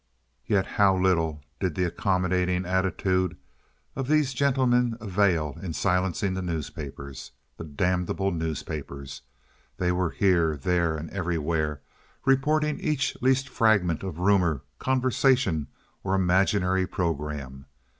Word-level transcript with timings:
Yet 0.47 0.65
how 0.65 0.97
little 0.97 1.43
did 1.59 1.75
the 1.75 1.83
accommodating 1.83 2.65
attitude 2.65 3.37
of 3.95 4.07
these 4.07 4.33
gentlemen 4.33 4.97
avail 4.99 5.59
in 5.61 5.73
silencing 5.73 6.33
the 6.33 6.41
newspapers. 6.41 7.33
The 7.57 7.65
damnable 7.65 8.31
newspapers! 8.31 9.21
They 9.77 9.91
were 9.91 10.09
here, 10.09 10.57
there, 10.57 10.97
and 10.97 11.11
everywhere 11.11 11.83
reporting 12.25 12.79
each 12.79 13.15
least 13.21 13.47
fragment 13.47 14.01
of 14.01 14.17
rumor, 14.17 14.63
conversation, 14.79 15.67
or 16.03 16.15
imaginary 16.15 16.87
programme. 16.87 17.67